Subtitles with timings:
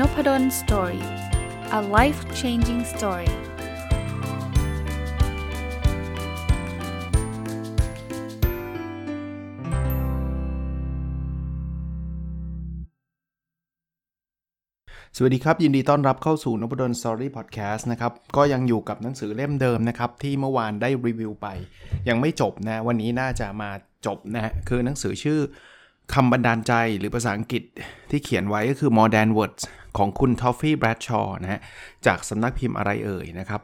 [0.00, 1.04] Nopadol Story
[1.78, 3.30] a life changing story
[15.16, 21.46] สวัสดีครับ ยินดีต้อนรับเข้าสู่นพดล Story Podcast นะครับ ก็ยังอยู่กับหนังสือเล่มเดิมนะครับ ที่เมื่อวานได้รีวิวไป
[22.08, 23.70] ยังไม่จบนะ วันนี้น่าจะมา
[24.06, 25.40] จบนะคือหนังสือชื่อ
[26.14, 27.62] คำบันดาลใจหรือภาษาอังกฤษ
[28.10, 29.62] ที่เขียนไว้ก็คือ Modern Words
[29.98, 31.60] ของคุณทอฟฟี่แบรดชอว์นะฮะ
[32.06, 33.60] จากสำนักพิมพ์อะไรเอ่ยนะครับ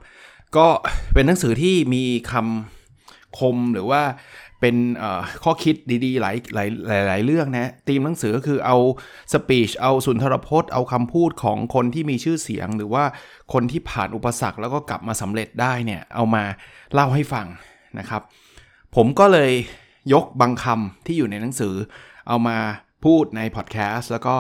[0.57, 0.67] ก็
[1.15, 4.03] เป็นหนังสือที่มีคำคมหรือว่า
[4.61, 4.77] เป็น
[5.45, 6.69] ข้อคิดดีๆหลายหลาย
[7.09, 8.77] หลายเรื่องนะธีมหนังสือก็คือเอา
[9.33, 13.05] speech เอาสุนทรพจน์ เอาคำพูดของคนที่มีชื่อเสียง หรือว่า
[13.53, 16.45] คนที่ผ่านอุปสรรคแล้วก็กลับมาสำเร็จได้เนี่ยเอามา
[16.95, 17.47] เล่าให้ฟัง
[17.99, 18.23] นะครับ
[18.97, 19.53] ผมก็เลย
[20.13, 21.75] ยกบางคำที่อยู่ในหนังสือ
[22.29, 22.59] เอามา
[23.05, 24.35] พูดในพอดแคสต์แล้วก็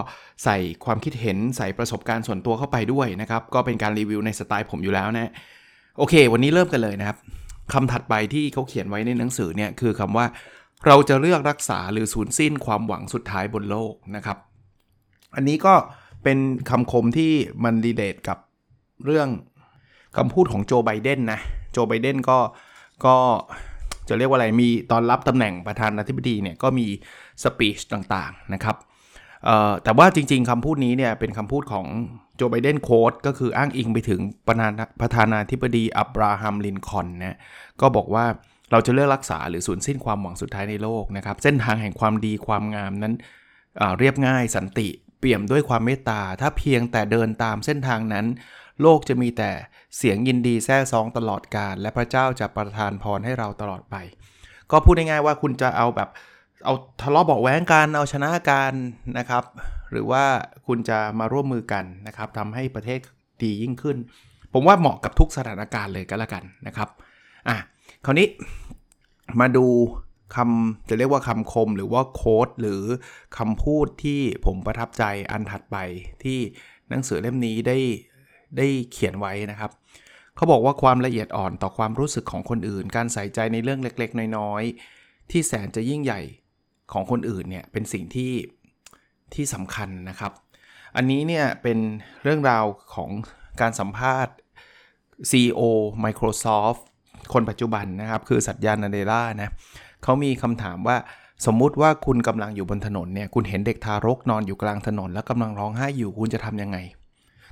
[0.44, 5.30] ใส่ความคิดเห็นใส่ประสบการณ์ส่วนตัวเข้าไปด้วยนะครับ ก็เป็นการรีวิวในสไตล์ผมอยู่แล้วนะ
[5.98, 7.18] โอเค วันนี้เริ่มกันเลยนะครับ
[7.72, 10.26] คำถัดไปที่เขาเขียนไว้ในหนังสือเนี่ยคือคำว่า
[10.86, 14.38] เราจะเลือกรักษาหรือสูญสิ้นความหวังสุดท้ายบนโลกนะครับ
[15.36, 15.74] อันนี้ก็
[16.24, 16.38] เป็น
[16.70, 17.32] คำคมที่
[17.64, 18.38] มันรีเลทกับ
[19.06, 19.28] เรื่อง
[20.16, 21.40] คำพูดของโจไบเดนนะ
[21.72, 22.38] โจไบเดนก็
[23.04, 23.14] ก็
[24.08, 26.86] จะเรียกว่าอะไรมีตอนรับตำแหน่งประธานาธิบดีเนี่ยก็มี
[27.44, 28.76] สปีชต่างๆนะครับ
[29.84, 31.86] แต่ว่าจริงๆคำพูดนี้เนี่ยเป็นคำพูดของ
[32.36, 34.50] โจไบเดนโค้ดก็คืออ้างอิงไปถึงป
[35.04, 37.38] ระธานาธิบดีอับราฮัมลินคอนนะ
[37.80, 38.26] ก็บอกว่า
[38.70, 43.14] เราจะเลือกรักษาหรือสูญสิ้นความหวังสุดท้ายในโลกนะครับ เส้นทางแห่งความดีความงามนั้น
[43.98, 48.26] เรียบง่ายสันติ เปี่ยมด้วยความเมตตา ถ้าเพียงแต่เดินตามเส้นทางนั้น
[48.82, 49.50] โลกจะมีแต่
[49.96, 53.96] เสียงยินดีแท้ซองตลอดกาลและพระเจ้าจะประทานพรให้เราตลอดไป
[54.70, 56.08] ก็พูดง่ายๆว่าคุณจะเอาแบบ
[56.64, 58.72] เอาทะเลาะบอกแว้งกันเอาชนะกัน
[59.18, 59.44] นะครับ
[59.92, 60.24] หรือว่า
[60.66, 63.00] คุณจะมาร่วมมือกันนะครับทำให้ประเทศ
[63.42, 63.96] ดียิ่งขึ้น
[64.52, 66.88] ผมว่าเหมาะกับทุกสถานการณ์เลยก็แล้วกันนะครับ
[67.48, 67.56] อะ
[68.04, 68.26] คราวนี้
[69.40, 69.66] มาดู
[70.36, 72.82] คำจะเรียกว่าคำคมหรือว่าโค้ดหรือ
[73.38, 75.76] คำพูดที่ผมประทับใจอันถัดไป
[76.24, 76.38] ที่
[76.90, 77.78] หนังสือเล่มนี้ได้
[78.56, 79.70] ได้เขียนไว้นะครับ
[80.36, 86.20] เขาบอกว่าความละเอียดอ่อนต่อความรู้สึกของคนอื่น การใส่ใจในเรื่องเล็กๆ น้อยๆ ที่แสนจะยิ่งใหญ่
[86.92, 88.32] ของคนอื่นเนี่ยเป็นสิ่งที่
[89.34, 90.32] ที่สำคัญนะครับ
[90.96, 91.78] อันนี้เนี่ยเป็น
[92.22, 93.10] เรื่องราวของ
[93.60, 94.34] การสัมภาษณ์
[95.30, 95.62] CEO
[96.04, 96.80] Microsoft
[97.32, 99.50] คนปัจจุบันนะครับ คือสัตยานาเดล่านะ
[100.02, 100.96] เขามีคำถามว่า
[101.46, 106.78] สมมุติว่าคุณกำลังอยู่บนถนนเนี่ยคุณเห็นเด็กทารกนอนอยู่กลางถนน แล้วกำลังร้องไห้อยู่คุณจะทำยังไง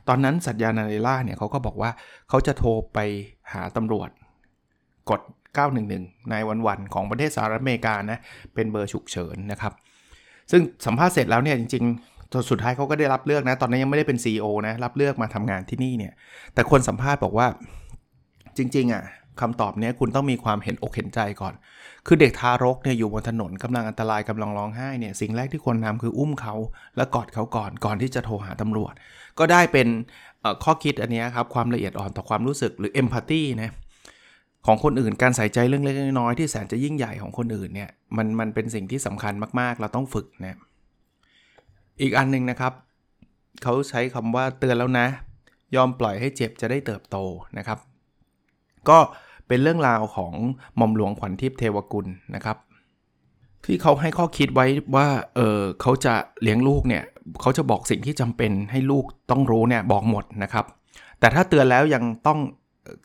[0.09, 1.91] ตอนนั้นสัตยานาเดล่าเนี่ยเขาก็บอกว่า
[2.29, 2.99] เขาจะโทรไป
[3.53, 4.09] หาตำรวจ
[5.11, 5.21] กด
[5.59, 6.35] 911 ใน
[6.67, 8.19] วันๆของประเทศสหรัฐอเมริกานะ
[8.55, 9.73] เป็นเบอร์ฉุกเฉินนะครับ
[10.51, 16.13] ซึ่งสัมภาษณ์เสร็จแล้วเนี่ยจริงๆตอนสุดท้ายเขาก็ได้รับเลือกนะ ตอนนั้นยังไม่ได้เป็น CEO นะ รับเลือกมาทำงานที่นี่เนี่ย
[16.55, 17.47] แต่คนสัมภาษณ์บอกว่า
[18.57, 19.05] จริงๆอะ
[19.41, 21.55] คำตอบนี้คุณต้องมีความเห็นอกเห็นใจก่อน
[22.07, 26.55] คือเด็กทารกเนี่ยอยู่บนถนนกำลังอันตรายกำลังร้องไห้เนี่ยสิ่งแรกที่ควรทาคืออุ้มเขา
[26.97, 28.93] และกอดเขาก่อนก่อนที่จะโทรหาตำรวจ
[29.39, 29.89] ก็ได้เป็น
[30.65, 33.71] ข้อคิดอันนี้ครับความละเอียดอ่อนต่อความรู้สึกหรือเอมพัตตีนะ
[34.67, 40.59] ของคนอื่นการใส่ใจเรื่องเล็กน้อยที่แสนจะยิ่งใหญ่ของคนอื่นเนี่ยมันมันเป็นสิ่งที่สำคัญมากๆ เราต้องฝึกนะ
[42.01, 42.73] อีกอันนึงนะครับ
[43.63, 45.07] เขาใช้คำว่าเตือนแล้วนะ
[45.77, 47.17] ยอมปล่อยให้เจ็บจะได้เติบโต
[47.59, 47.79] นะครับ
[48.89, 48.99] ก็
[49.49, 50.33] เป็นเรื่องราวของ
[50.77, 52.57] หม่อมหลวงขวัญทิพย์เทวกุลนะครับ
[53.65, 54.67] ที่เขาให้ข้อคิดไว้
[54.97, 57.05] ว่าเออเขาจะเลี้ยงลูกเนี่ย
[57.41, 60.65] เขาจะบอกสิ่งที่จำเป็นให้ลูกต้องรู้เนี่ยบอกหมดนะครับ
[61.21, 62.39] แต่ถ้าเตือนแล้วยังต้อง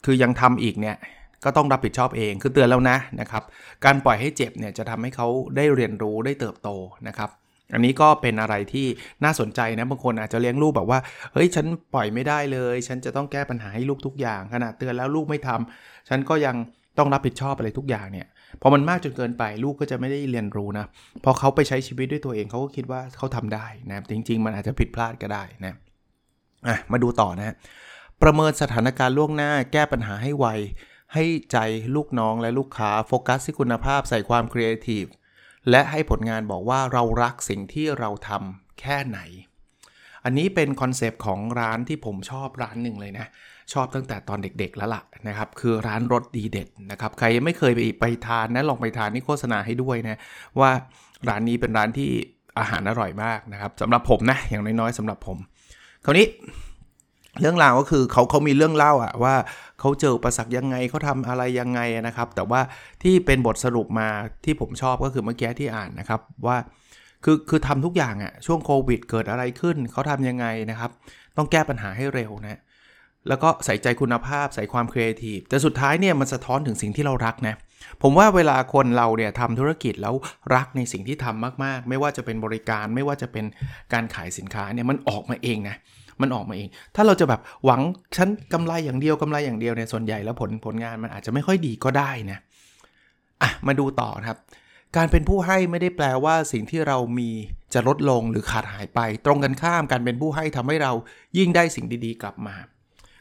[0.05, 0.95] คือยังทำอีกเนี่ย
[1.43, 3.43] ก็ต้องรับผิดชอบเองคือเตือนแล้วนะนะครับ
[3.85, 6.69] การปล่อยให้เจ็บเนี่ยจะทำให้เขาได้เรียนรู้ได้เติบโต
[7.07, 7.29] นะครับ
[7.73, 8.87] อันนี้ก็เป็นอะไรที่
[9.23, 10.99] น่าสนใจนะบางคนอาจจะเลี้ยงลูกแบบว่า
[11.33, 16.55] เฮ้ยฉันปล่อยไม่ได้เลย ฉันจะต้องแก้ปัญหาให้ลูกทุกอย่างขนาดเตือนแล้วลูกไม่ทำฉันก็ยัง
[16.97, 18.27] ต้องรับผิดชอบอะไรทุกอย่างเนี่ย
[18.61, 20.85] พอมันมากจนเกินไปลูกก็จะไม่ได้เรียนรู้นะ
[21.23, 25.73] พอเขาไปใช้ชีวิตด้วยตัวเองเขาก็คิดว่าเขาทำได้นะจริง ๆ มันอาจจะผิดพลาดก็ได้นะ
[26.67, 27.55] อะมาดูต่อนะ
[28.23, 30.47] ประเมินสถานการณ์ล่วงหน้าแก้ปัญหาให้ไว
[31.15, 31.57] ให้ใจ
[31.95, 35.05] ลูกน้องและลูกค้าโฟกัสที่คุณภาพใส่ความครีเอทีฟ
[35.69, 39.19] และให้ผลงานบอกว่าเรารักสิ่งที่เราทำแค่ไหน
[40.23, 43.27] อันนี้เป็น concept ของร้านที่ผมชอบร้านหนึ่งเลยนะ
[43.73, 50.19] ชอบตั้งแต่ตอนเด็กๆแล้วล่ะนะครับ คือร้านรสดีเด็ดนะครับ ใครยังไม่เคยไปไปทานนะลองไปทานนี่โฆษณาให้ด้วยนะ
[50.59, 50.71] ว่า
[51.29, 52.09] ร้านนี้เป็นร้านที่
[52.59, 55.37] อาหารอร่อยมากนะครับสำหรับผมนะอย่างน้อยๆสำหรับผม
[56.05, 56.27] คราวนี้
[57.41, 59.35] เรื่องราวก็คือเขาเขามีเรื่องเล่าอะว่า
[59.85, 62.61] เขาเจออุปสรรคยังไงเขาทำอะไรยังไงนะครับ แต่ว่า
[63.03, 64.07] ที่เป็นบทสรุปมา
[64.45, 66.57] ที่ผมชอบก็คือเมื่อกี้ที่อ่านนะครับว่า
[67.23, 70.91] คือคือทำทุกอย่างอะช่วงโควิดเกิดอะไรขึ้นเขาทำยังไงนะครับ
[71.37, 72.59] ต้องแก้ปัญหาให้เร็วนะ
[73.27, 77.55] แล้วก็ใส่ใจคุณภาพใส่ความครีเอทีฟแต่สุดท้ายเนี่ยมันสะท้อนถึงสิ่งที่เรารักนะ
[78.01, 80.15] ผมว่าเวลาคนเราเนี่ยทำธุรกิจแล้ว
[80.55, 83.45] รักในสิ่งที่ทำมากๆ ไม่ว่าจะเป็นบริการไม่ว่าจะเป็น
[83.93, 85.75] การขายสินค้าเนี่ยมันออกมาเองนะ
[86.21, 87.81] มันออกมาเอง ถ้าเราจะแบบหวัง
[88.15, 92.39] ชั้นกำไรอย่างเดียวกำไรอย่างเดียวเนี่ยส่วนใหญ่แล้วผลผลงานมันอาจจะไม่ค่อยดีก็ได้นะ
[93.41, 94.37] อะมาดูต่อครับ
[94.95, 97.29] การเป็นผู้ให้ไม่ได้แปลว่าสิ่งที่เรามี
[97.73, 100.91] จะลดลงหรือขาดหายไป ตรงกันข้ามการเป็นผู้ให้ทำให้เรา
[101.37, 102.55] ยิ่งได้สิ่งดีๆ กลับมา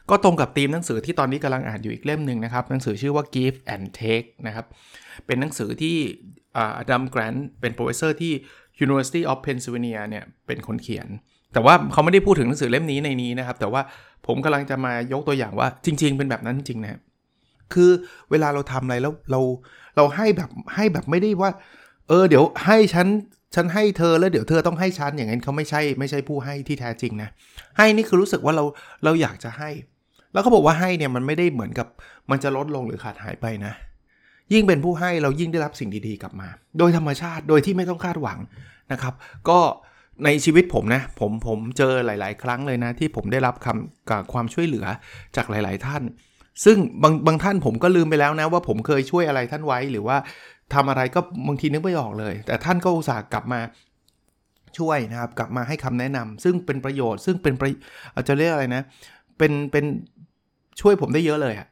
[0.09, 4.65] ก็ตรงกับธีมหนังสือที่ตอนนี้กำลังอ่านอยู่อีกเล่มหนึ่งนะครับหนังสือชื่อว่า Give and Take นะครับ
[5.25, 5.97] เป็นหนังสือที่
[6.57, 6.59] อ
[6.89, 8.33] ดัมแกรนต์เป็น professor ที่
[8.85, 11.07] University of Pennsylvania เนี่ยเป็นคนเขียน
[11.53, 13.81] แต่ว่าเขาไม่ได้พูดถึงหนังสือเล่มนี้ในนี้นะครับ แต่ว่า
[14.27, 16.99] ผมกำลังจะมายกตัวอย่างว่าจริง ๆ เป็นแบบนั้นจริงนะ
[17.73, 17.91] คือ
[18.31, 19.41] เวลาเราทำอะไรแล้วเรา
[19.95, 21.51] เราให้แบบให้แบบไม่ได้ว่า
[22.07, 23.07] เออเดี๋ยวให้ฉัน
[23.55, 27.29] ฉันให้เธอแล้วเดี๋ยวเธอต้องให้ฉันอย่างนั้นเขาไม่ใช่ไม่ใช่ผู้ให้ที่แท้จริงนะ
[27.77, 28.63] ให้นี่คือรู้สึกว่าเรา
[29.03, 29.69] เราอยากจะให้
[30.33, 31.87] แล้วเขาบอกว่าให้เนี่ยมันไม่ได้เหมือนกับ
[32.31, 33.73] มันจะลดลงหรือขาดหายไปนะ
[34.53, 36.47] ยิ่งเป็นผู้ให้เรายิ่งได้รับสิ่งดีๆกลับมา
[36.77, 38.39] โดยธรรมชาติโดยที่ไม่ต้องคาดหวัง
[38.91, 39.13] นะครับ
[39.49, 39.59] ก็
[40.23, 44.85] ในชีวิตผมนะผมผมเจอหลาย ๆ ครั้งเลยนะ ที่ผมได้รับคำกับความช่วยเหลือ
[45.35, 46.03] จากหลาย ๆ ท่าน
[46.65, 50.17] ซึ่งบางบางท่านผมก็ลืมไปแล้วนะว่าผมเคยช่วยอะไรท่านไว้หรือว่า
[50.73, 53.59] ทำอะไรก็บางทีนึกไม่ออกเลย แต่ท่านก็อุตส่าห์กลับมา
[54.77, 57.71] ช่วยนะครับ กลับมาให้คำแนะนำซึ่งเป็นประโยชน์ซึ่งเป็นประ
[58.13, 58.83] อาจจะเรียกอะไรนะ
[59.37, 59.85] เป็นเป็น
[60.81, 61.67] ช่วยผมได้เยอะเลยอะ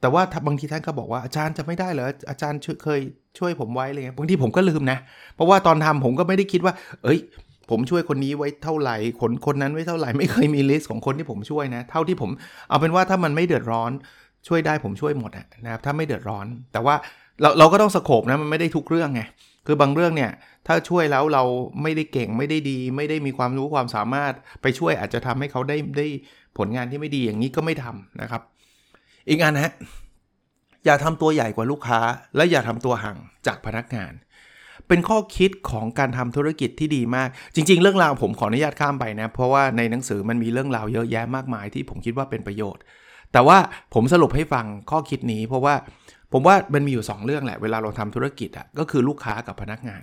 [0.00, 3.00] แต่ว่าบางทีท่านก็บอกว่าอาจารย์จะไม่ได้เหรออาจารย์เคย
[3.38, 4.98] ช่วยผมไว้อะไรเงี้ยบางทีผมก็ลืมนะ
[5.34, 6.74] เพราะว่าตอนทำผมก็ไม่ได้คิดว่า
[7.04, 7.18] เอ้ย
[7.70, 12.30] ผมช่วยคนนี้ไว้เท่าไหร่คนคนนั้นไว้เท่าไหร่ไม่เคยมีลิสต์ของคนที่ผมช่วยนะ เท่าที่ผม
[12.68, 13.90] เอาเป็นว่าถ้ามันไม่เดือดร้อน
[14.48, 15.30] ช่วยได้ผมช่วยหมด
[15.64, 16.94] นะครับถ้าไม่เดือดร้อน แต่ว่า
[17.40, 19.22] เราเราก็ต้องสโคบนะมันไม่ได้ทุกเรื่องไง
[19.66, 20.30] คือบางเรื่องเนี่ย
[20.66, 21.44] ถ้าช่วยแล้วเรา
[21.82, 24.32] ไม่ได้เก่งไม่ได้ดี ไม่ได้มีความรู้ความสามารถ
[24.62, 26.06] ไปช่วยอาจจะทำให้เขาได้ได้
[26.58, 28.42] ผลงานที่ไม่ดีอย่างนี้ก็ไม่ทำนะครับ
[29.28, 29.72] อีกอันนะฮะ
[30.84, 32.00] อย่าทำตัวใหญ่กว่าลูกค้า
[32.36, 34.12] และอย่าทำตัวห่างจากพนักงาน
[34.88, 42.82] เป็นข้อคิดของการทำธุรกิจที่ดีมาก จริง ๆ เรื่องราวผมขออนุญาตข้ามไปนะ เพราะว่าในหนังสือมันมีเรื่องราวเยอะแยะมากมายที่ผมคิดว่าเป็นประโยชน์
[43.32, 43.58] แต่ว่า
[43.94, 45.74] ผมสรุปให้ฟังข้อคิดนี้ เพราะว่า
[46.32, 50.02] ผมว่ามันมีอยู่ 2 เรื่องแหละเวลาเราทำธุรกิจอะ่ะก็คือลูกค้ากับพนักงาน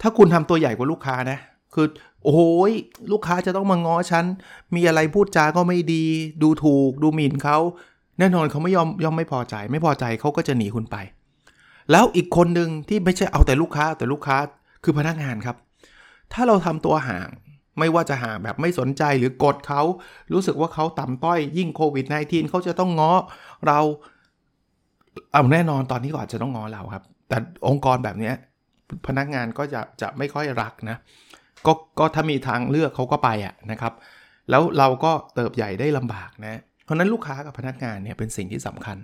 [0.00, 1.38] ถ้าคุณทำตัวใหญ่กว่าลูกค้านะ
[1.74, 1.86] คือ
[2.24, 2.72] โอ้ย
[3.12, 4.24] ลูกค้าจะต้องมาง้อฉัน
[4.74, 6.04] มีอะไรพูดจาก็ไม่ดี
[6.42, 7.58] ดูถูก ดูหมิ่นเขา
[8.18, 10.96] แน่นอนเขาไม่ยอมยอมไม่พอใจ ไม่พอใจเขาก็จะหนีคุณไป
[11.90, 14.36] แล้วอีกคนหนึ่งที่ไม่ใช่เอาแต่ลูกค้าแต่ลูกค้า
[14.84, 15.56] คือพนักงานครับ
[16.32, 17.28] ถ้าเราทำตัวห่าง
[17.78, 19.82] ไม่ว่าจะห่างแบบไม่สนใจหรือกดเขา
[20.32, 23.12] รู้สึกว่าเขาต่ำต้อยยิ่งโควิด -19 เขาจะต้องง้อ
[23.66, 23.78] เรา
[25.32, 27.36] เอาแน่นอนตอนนี้ก็อาจจะต้องงอเราครับ แต่
[27.68, 28.32] องค์กรแบบนี้
[29.06, 30.96] พนักงานก็จะจะไม่ค่อยรักนะ
[31.66, 33.92] ก็ก็ถ้ามีทางเลือกเขาก็ไปอะนะครับ
[34.50, 38.96] แล้วเราก็เติบใหญ่ได้ลำบากนะ เพราะนั้นลูกค้ากับพนักงานเนี่ยเป็นสิ่งที่สำคัญ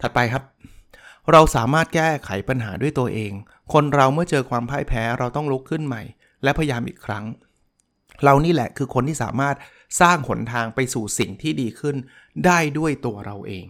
[0.00, 0.42] ถัดไปครับ
[1.32, 3.32] เราสามารถแก้ไขปัญหาด้วยตัวเอง
[3.72, 6.02] คนเราเมื่อเจอความพ่ายแพ้เราต้องลุกขึ้นใหม่
[6.42, 7.24] และพยายามอีกครั้ง
[8.24, 9.56] เรานี่แหละคือคนที่สามารถ
[10.00, 11.96] สร้างหนทางไปสู่สิ่งที่ดีขึ้น
[12.46, 13.66] ได้ด้วยตัวเราเอง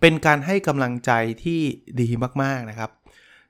[0.00, 1.10] เป็นการให้กำลังใจ
[1.44, 1.60] ที่
[2.00, 2.08] ดี
[2.42, 2.90] มากๆนะครับ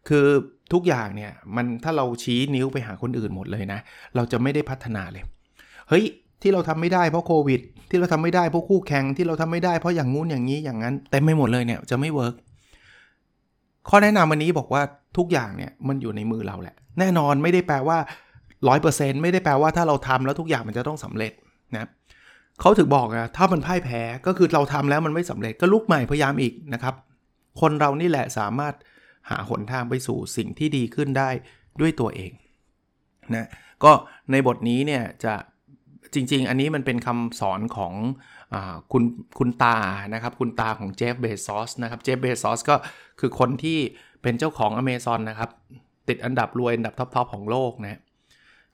[0.08, 0.26] คือ
[0.72, 3.80] ทุกอย่างเนี่ยมันถ้าเราชี้นิ้วไปหาคนอื่นหมดเลยนะ
[4.14, 5.24] เราจะไม่ได้พัฒนาเลย
[5.88, 6.04] เฮ้ย
[6.42, 7.60] ที่เราทำไม่ได้เพราะโควิด
[7.90, 12.34] ที่เราทำไม่ได้เพราะคู่แข่งที่เราทำไม่ได้เพราะอย่างงู้นอย่างนี้อย่างนั้นแต่ไม่หมดเลยเนี่ยจะไม่เวิร์ก
[13.88, 14.82] ข้อแนะนำวันนี้บอกว่า
[15.18, 17.98] ทุกอย่างเนี่ยมันอยู่ในมือเราแหละ แน่นอนไม่ได้แปลว่า
[18.60, 21.32] 100%ไม่ได้แปลว่าถ้าเราทำแล้วทุกอย่างมันจะต้องสำเร็จ
[21.76, 21.88] นะ
[22.60, 26.94] เขาถึงบอกนะถ้ามันพ่ายแพ้ก็คือเราทำแล้วมันไม่สำเร็จก็ลุกใหม่พยายามอีกนะครับ
[27.60, 28.74] คนเรานี่แหละสามารถ
[29.30, 31.30] หาหนทางไปสู่สิ่งที่ดีขึ้นได้
[31.80, 32.32] ด้วยตัวเอง
[33.34, 33.46] นะ
[33.84, 33.92] ก็
[34.30, 35.34] ในบทนี้เนี่ยจะ
[36.14, 37.94] จริง ๆ อันนี้มันเป็นคำสอนของ
[38.54, 38.56] อ
[38.92, 39.04] คุณ
[39.38, 39.76] คุณตา
[40.14, 42.76] นะครับ คุณตาของเจฟเบซอสนะครับเจฟเบซอสก็
[43.20, 43.78] คือคนที่
[44.22, 45.50] เป็นเจ้าของอเมซอนนะครับ
[46.08, 48.00] ติดอันดับรวยอันดับท็อปๆของโลกนะ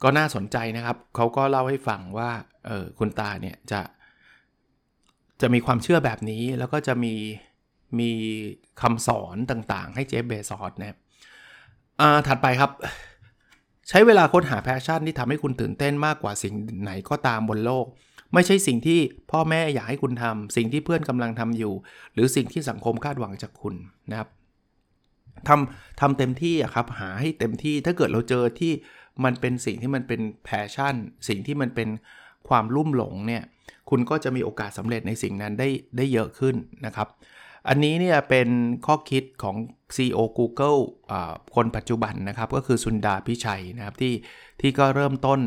[0.02, 2.30] ก็น่าสนใจนะครับ เขาก็เล่าให้ฟังว่า
[2.66, 3.80] เออคุณตาเนี่ยจะ
[5.40, 7.14] จะมีความเชื่อแบบนี้แล้วก็จะมี
[8.00, 8.11] มี
[8.80, 10.97] คำสอนต่างๆ ให้เจฟเบซอสนะ
[12.00, 12.70] อ่าถัดไปครับ
[13.88, 17.87] ใช้เวลาค้นหา passion ที่ทำให้คุณตื่นเต้นมากกว่าสิ่งไหนก็ตามบนโลก
[18.35, 21.73] ไม่ใช่สิ่งที่พ่อแม่อยากให้คุณทำสิ่งที่เพื่อนกำลังทำอยู่
[22.14, 23.75] หรือสิ่งที่สังคมคาดหวังจากคุณ
[24.11, 24.28] นะครับ
[25.49, 28.73] ทำทำเต็มที่อะครับหาให้เต็มที่ถ้าเกิดเราเจอที่
[29.25, 30.95] มันเป็นสิ่งที่มันเป็น passion
[31.28, 31.88] สิ่งที่มันเป็น
[32.49, 33.42] ความลุ่มหลงเนี่ย
[33.90, 37.09] คุณก็จะมีโอกาสสำเร็จในสิ่งนั้นได้ได้เยอะขึ้นนะครับ
[37.69, 38.49] อันนี้เนี่ยเป็น
[38.87, 39.57] ข้อคิดของ
[39.97, 40.79] CEO Google
[41.55, 44.15] คนปัจจุบันนะครับ ก็คือซุนดาร์ พิชัยนะครับที่
[44.61, 45.41] ที่ก็เริ่มต้น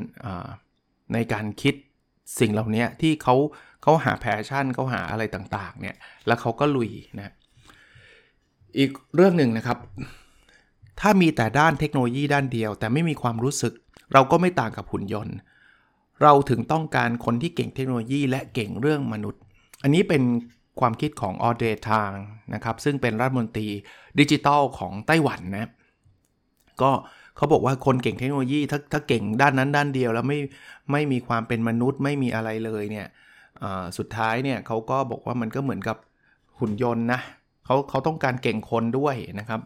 [1.13, 1.75] ในการคิด
[2.40, 3.36] สิ่งเหล่านี้ที่เขา
[3.84, 5.96] เขาหา passion เขาหาอะไรต่างๆเนี่ย
[6.28, 7.34] แล้วเขาก็ลุยนะ
[8.78, 9.78] อีกเรื่องหนึ่งนะครับ
[11.00, 13.74] ถ้ามีแต่ด้านเทคโนโลยีด้านเดียว แต่ไม่มีความรู้สึก
[14.13, 15.36] เราก็ไม่ต่างกับหุ่นยนต์
[16.22, 19.42] เราถึงต้องการคนที่เก่งเทคโนโลยีและเก่งเรื่องมนุษย์
[19.84, 20.24] อันนี้เป็น
[20.80, 22.12] ความคิดของออเดทาง
[22.54, 23.68] นะครับซึ่งเป็นรัฐมนตรี
[24.20, 25.70] ดิจิทัลของไต้หวันนะ
[26.82, 26.92] ก็
[27.38, 30.40] เขาบอกว่าคนเก่งเทคโนโลยีถ้าถ้าเก่งด้านนั้นด้านเดียวแล้วไม่
[30.92, 33.08] ไม่มีความเป็นมนุษย์ไม่มีอะไรเลยเนี่ย
[33.98, 35.98] สุดท้ายเนี่ยเขาก็บอกว่ามันก็เหมือนกับ
[36.60, 37.20] หุ่นยนต์นะ
[37.66, 39.62] เขาเขาต้องการเก่งคนด้วยนะครับ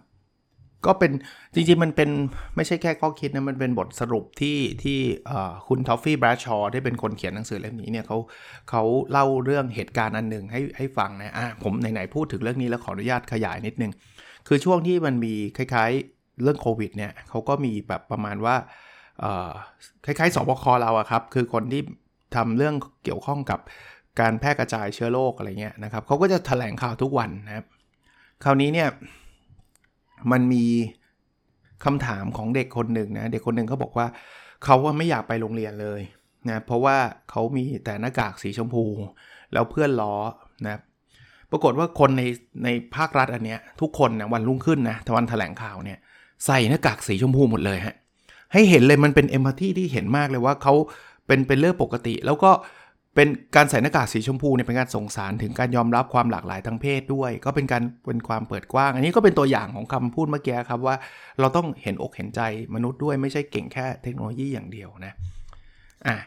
[0.85, 1.11] ก็เป็น
[1.53, 2.09] จริงๆ มันเป็น
[2.55, 4.99] ไม่ใช่แค่ข้อคิดนะ มันเป็นบทสรุปที่ที่
[5.67, 8.17] คุณทอฟฟี่แบรดชอว์ที่เป็นคนเขียนหนังสือเล่มนี้เนี่ยเขา
[8.69, 13.91] เขาเล่าเรื่องเหตุการณ์อันหนึ่งให้ให้ฟังนะอะผมไหนๆพูดถึงเรื่องนี้แล้วขออนุญาตขยายนิดนึง
[14.47, 18.55] คือช่วงที่มันมีคล้ายๆเรื่องโควิดเนี่ยเขาก็มีแบบประมาณว่า
[20.05, 21.81] คล้ายๆสบคเราอะครับ คือคนที่
[22.35, 23.59] ทำเรื่องเกี่ยวข้องกับ
[24.19, 27.65] การแพร่กระจายเชื้อโรคอะไรเงี้ยนะครับเขาก็จะถแถลงข่าวทุกวันนะครับ
[28.43, 28.89] คราวนี้เนี่ย
[30.31, 30.65] มันมี
[31.85, 34.07] คำถามของเด็กคนหนึ่งนะเด็กคนหนึ่งเขาบอกว่า
[34.63, 36.01] เขาว่าไม่อยากไปโรงเรียนเลย
[36.49, 36.97] นะเพราะว่า
[37.29, 38.85] เขามีแต่หน้ากากสีชมพู
[39.53, 40.15] แล้วเพื่อนล้อ
[40.67, 40.79] นะ
[41.51, 42.23] ปรากฏว่าคนใน
[42.63, 45.99] ในภาครัฐอันเนี้ยทุกคนนะวันรุ่งขึ้นนะวันแถลงข่าวเนี่ย
[46.45, 47.95] ใส่หน้ากากสีชมพูหมดเลยฮะ
[48.53, 50.73] ให้เห็นเลยมันเป็นเอมพัตตีที่เห็นมากเลยว่าเขา
[51.27, 60.95] เป็นเป็นเรื่องปกติ แล้วก็เเป็นการใส่หน้ากากสีชมพูเนี่ยเป็นการส่งสารถึงการยอมรับความหลากหลายทางเพศด้วย ก็เป็นการเป็นความเปิดกว้าง อันนี้ก็เป็นตัวอย่างของคำพูดเมื่อกี้ครับว่า
[61.39, 62.41] เราต้องเห็นอกเห็นใจ
[62.75, 65.13] มนุษย์ด้วยไม่ใช่เก่งแค่เทคโนโลยีอย่างเดียวนะ
[66.07, 66.17] อะ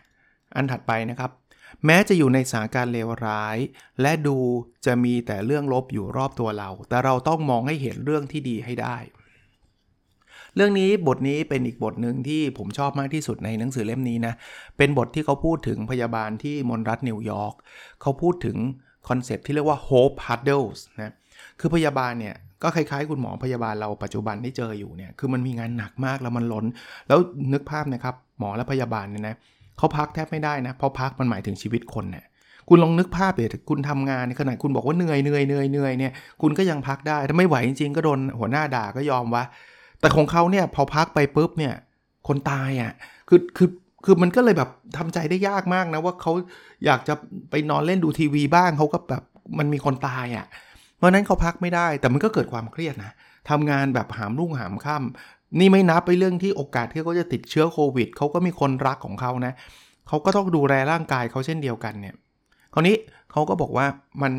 [0.55, 1.31] อันถัดไปนะครับ
[1.87, 3.57] แม้จะอยู่ในสถานการณ์เลวร้าย
[4.03, 4.37] และดู
[4.87, 8.97] จะมีแต่เรื่องลบอยู่รอบตัวเรา แต่เราต้องมองให้เห็นเรื่องที่ดีให้ได้
[10.59, 14.35] เรื่องนี้บทนี้เป็นอีกบทหนึ่งที่ผมชอบมากที่สุดในหนังสือเล่มนี้นะ
[14.79, 17.55] เป็นบทที่เขาพูดถึงพยาบาลที่มลรัฐนิวยอร์ก
[18.03, 18.57] เขาพูดถึง
[19.09, 21.13] concept ที่เรียกว่า hope huddles นะ
[21.61, 26.67] คือพยาบาลเนี่ยก็คล้ายๆ คุณหมอพยาบาลเราปัจจุบันที่เจออยู่เนี่ยคือมันมีงานหนักมากแล้วมันล้น
[27.09, 27.19] แล้ว
[27.53, 29.35] นึกภาพนะครับหมอและพยาบาลเนี่ยนะ
[29.79, 32.25] เขาพักแทบไม่ได้นะเพราะพักมันหมายถึงชีวิตคนเนี่ย
[32.69, 36.13] คุณลองนึกภาพเลยคุณทำงานในขณะคุณบอกว่าเหนื่อยเหนื่อยเหนื่อยเหนื่อยเนี่ย
[36.43, 39.45] คุณก็ยังพักได้ถ้าไม่ไหวจริงๆก็โดนหัวหน้าด่าก็ยอมวะ
[40.01, 41.75] แต่ของเขาเนี่ยพอพักไปปุ๊บเนี่ย
[42.29, 42.93] คนตายอะ่ะ
[43.29, 43.69] คือคือ
[44.05, 46.33] คือมันก็เลยแบบทำใจได้ยากมากนะว่าเขา
[46.87, 47.15] อยากจะ
[47.51, 49.23] ไปนอนเล่นดูทีวีบ้างเขาก็แบบ
[49.59, 50.47] มันมีคนตายอะ่ะ
[50.97, 53.13] เพราะนั้นเขาพักไม่ได้แต่มันก็เกิดความเครียดนะ
[53.51, 59.53] ทำงานแบบหามรุ่งหามค่ำนี่ไม่นับไปเรื่องที่โอกาสที่เขาจะติดเชื้อโควิดเขาก็มีคนรักของเขานะ
[60.09, 62.15] เขาก็ต้องดูแลร่างกายเขาเช่นเดียวกันเนี่ย
[62.75, 62.97] คราวนี้
[63.33, 63.87] เขาก็บอกว่า
[64.23, 64.33] มัน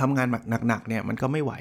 [0.00, 0.26] ทำงาน
[0.68, 1.52] หนักๆเนี่ยมันก็ไม่ไหว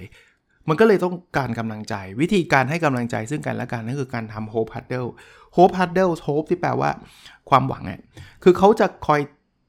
[0.69, 5.09] มันก็เลยต้องการกำลังใจ วิธีการให้กำลังใจซึ่งกันและกันนั่นคือการทำ hope huddle
[5.55, 6.89] hope huddle hope ที่แปลว่า
[7.49, 7.99] ความหวังอะ
[8.43, 9.21] คือเขาจะคอย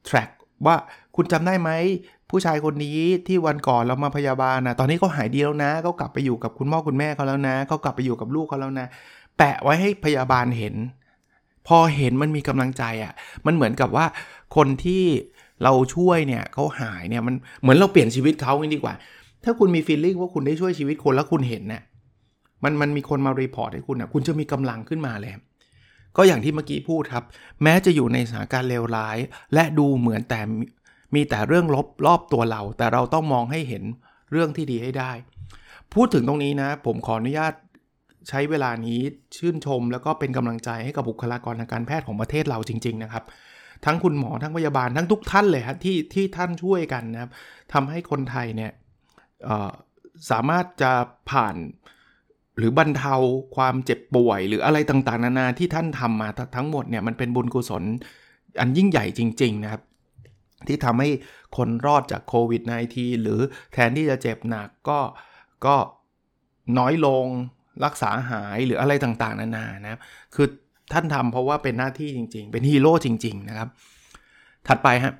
[0.09, 0.29] track
[0.65, 0.75] ว่า
[1.15, 1.69] คุณจำได้ไหม
[2.29, 8.87] ผู้ชายคนนี้ที่วันก่อนเรามาพยาบาลนะตอนนี้เขาหายดีแล้วนะเขากลับไปอยู่กับคุณพ่อคุณแม่เขาแล้วนะเขากลับไปอยู่กับลูกเขาแล้วนะ
[9.37, 10.75] แปะไว้ให้พยาบาลเห็น
[11.67, 13.13] พอเห็นมันมีกำลังใจอะ่ะ
[13.45, 14.05] มันเหมือนกับว่า
[14.55, 15.03] คนที่
[15.63, 18.93] เราช่วยเนี่ยเขาหายเนี่ยมันเหมือนเราเปลี่ยนชีวิตเขาดีกว่า
[19.43, 21.83] ถ้าคุณมี feeling ว่าคุณได้ช่วยชีวิตคนแล้วคุณเห็นเนี่ย
[22.63, 25.31] มันมันมีคนมา report ให้คุณนะคุณจะมีกำลังขึ้นมาเลย
[26.17, 27.23] ก็อย่างที่เมื่อกี้พูดครับ
[27.63, 29.17] แม้จะอยู่ในสถานการณ์เลวร้าย
[29.53, 30.39] และดูเหมือนแต่
[31.15, 33.83] มีแต่เรื่องลบรอบตัวเรา แต่เราต้องมองให้เห็น
[34.31, 35.11] เรื่องที่ดีให้ได้
[35.93, 37.53] พูดถึงตรงนี้นะ ผมขออนุญาต
[38.29, 38.99] ใช้เวลานี้
[39.37, 43.23] ชื่นชม แล้วก็เป็นกำลังใจให้กับบุคลากรทางการแพทย์ของประเทศเราจริง ๆ นะครับ
[43.85, 47.31] ทั้งคุณหมอทั้งพยาบาลทั้งทุกท่านเลยครที่ที่ท่านช่วยกันนะครับ
[47.73, 48.71] ทำให้คนไทยเนี่ย
[50.31, 50.91] สามารถจะ
[51.31, 51.55] ผ่าน
[52.57, 53.15] หรือบรรเทา
[53.55, 57.83] ความเจ็บป่วย หรืออะไรต่างๆ นานาที่ท่านทำมาทั้งหมดเนี่ยมันเป็นบุญกุศล
[58.59, 59.81] อันยิ่งใหญ่จริง ๆ นะครับ
[60.67, 61.09] ที่ทำให้
[61.57, 62.61] คนรอดจากโควิด
[62.93, 63.39] -19 หรือ
[63.73, 64.99] แทนที่จะเจ็บหนักก็
[65.65, 65.75] ก็
[66.77, 67.25] น้อยลง
[67.85, 70.01] รักษาหายหรืออะไรต่างๆ นานานะครับ
[70.35, 70.47] คือ
[70.93, 73.69] ท่านทำเพราะว่าเป็นหน้าที่จริง ๆ เป็นฮีโร่จริง ๆ นะครับ
[74.67, 75.13] ถัดไปครับ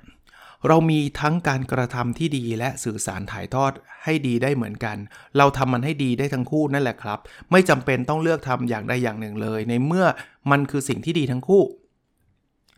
[0.68, 3.72] เรามีทั้งการกระทำที่ดีและสื่อสารถ่ายทอด
[4.04, 4.96] ให้ดีได้เหมือนกัน
[5.38, 7.18] เราทำมันให้ดีได้ทั้งคู่นั่นแหละครับ
[7.50, 10.06] ไม่จำเป็นต้องเลือกทำอย่างใดอย่างหนึ่งเลย ในเมื่อ
[10.50, 11.62] มันคือสิ่งที่ดีทั้งคู่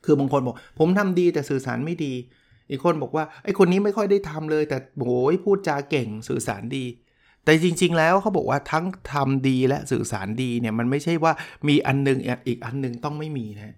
[0.05, 2.13] คือบางคนบอก ผมทำดีแต่สื่อสารไม่ดี
[2.71, 6.85] อีกคนบอกว่าไอ้คนนี้ไม่ค่อยได้ทำเลย แต่โอ้ยพูดจาเก่งสื่อสารดี
[7.45, 11.33] แต่จริง ๆ แล้วเขาบอกว่าทั้งทำดีและสื่อสารดีเนี่ยมันไม่ใช่ว่า
[11.69, 13.75] มีอันนึงอีกอันนึงต้องไม่มีนะ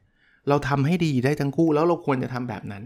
[0.48, 2.84] เราทำให้ดีได้ทั้งคู่แล้วเราควรจะทำแบบนั้น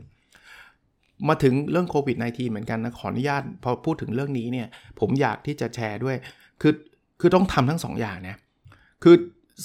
[1.29, 4.67] มาถึงเรื่องโควิด -19 เหมือนกันนะขออนุญาตพอพูดถึงเรื่องนี้เนี่ย
[5.01, 6.17] ผมอยากที่จะแชร์ด้วย
[6.61, 6.73] คือ
[7.21, 8.37] คือต้องทำทั้ง2ออย่างนะ
[9.05, 9.17] คือ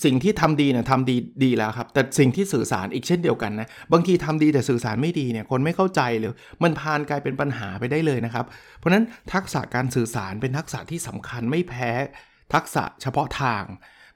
[0.04, 6.34] สิ่งที่ทำดีเนี่ยทำดีดีแล้วครับ แต่สิ่งที่สื่อสารอีกเช่นเดียวกันนะ บางทีทำดีแต่สื่อสารไม่ดีเนี่ยคนไม่เข้าใจหรือ
[6.64, 8.46] มันพานกลายเป็นปัญหาไปได้เลยนะครับ
[8.78, 11.92] เพราะฉะนั้นทักษะการสื่อสารเป็นทักษะที่สำคัญไม่แพ้
[12.54, 13.64] ทักษะเฉพาะทาง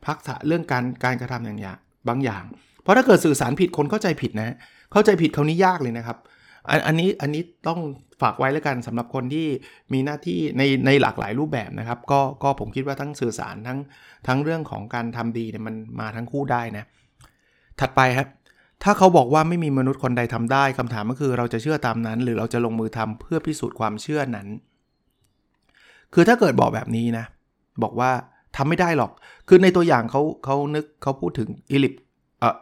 [0.08, 2.44] ทักษะเรื่องการการกระทำอย่างอย่างบางอย่าง
[2.84, 4.56] เพราะถ้าเกิดสื่อสารผิดคนเข้าใจผิดนะ
[4.92, 6.18] เข้าใจผิดเขานี้ยากเลยนะครับ
[6.88, 7.80] อันนี้อันนี้ต้อง
[8.22, 9.48] ฝากไว้แล้วกันสำหรับคนที่
[9.94, 13.80] มีหน้าที่ในในหลากหลายรูปแบบนะครับ ก็ก็ผมคิดว่าทั้งสื่อสารทั้ง
[14.28, 16.84] ทั้งเรื่องของการทำดีเนี่ยมันมาทั้งคู่ได้นะ
[17.80, 18.28] ถัดไปครับ
[18.84, 24.48] ถ้าเขาบอกว่าไม่มีมนุษย์คนใดทำได้คำถามก็คือเราจะเชื่อตามนั้น หรือเราจะลงมือทำเพื่อพิสูจน์ความเชื่อนั้น
[26.14, 27.26] คือถ้าเกิดบอกแบบนี้นะ
[27.84, 28.12] บอกว่า
[28.56, 29.12] ทำไม่ได้หรอก
[29.48, 31.94] คือในตัวอย่างเขาเขานึกเขาพูดถึงอิลิป
[32.40, 32.56] เอ่อ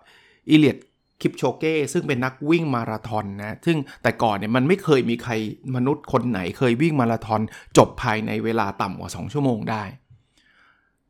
[0.49, 0.77] อิเลียด
[1.21, 5.33] คิปโชเก้ซึ่งเป็นนักวิ่งมาราธอนนะซึ่งแต่ก่อนเนี่ยมันไม่เคยมีใคร
[5.75, 7.41] มนุษย์คนไหนเคยวิ่งมาราธอน
[7.77, 9.83] จบภายในเวลาต่ำกว่า 2 ชั่วโมงได้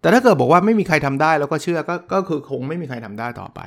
[0.02, 3.60] แต่ถ้าเกิดบอกว่าไม่มีใครทำได้แล้วก็เชื่อก็ก็คือคงไม่มีใครทำได้ต่อไป